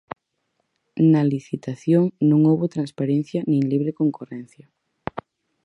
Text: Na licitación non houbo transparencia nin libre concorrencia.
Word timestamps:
Na 1.11 1.21
licitación 1.33 2.03
non 2.29 2.41
houbo 2.49 2.73
transparencia 2.75 3.39
nin 3.51 3.61
libre 3.71 3.91
concorrencia. 4.01 4.65